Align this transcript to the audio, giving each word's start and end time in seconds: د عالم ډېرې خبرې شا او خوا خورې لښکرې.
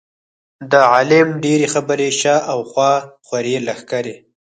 د 0.71 0.73
عالم 0.91 1.27
ډېرې 1.43 1.67
خبرې 1.73 2.09
شا 2.21 2.35
او 2.51 2.59
خوا 2.69 2.91
خورې 3.25 3.55
لښکرې. 3.67 4.15